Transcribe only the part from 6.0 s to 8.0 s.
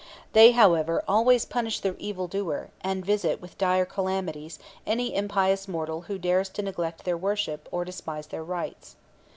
who dares to neglect their worship or